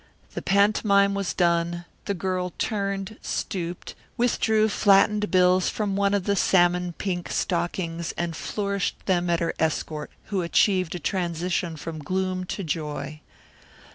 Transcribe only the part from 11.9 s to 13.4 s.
gloom to joy.